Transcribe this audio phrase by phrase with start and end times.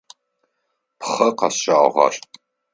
[0.99, 2.13] Пхъэ къэсщагъэр.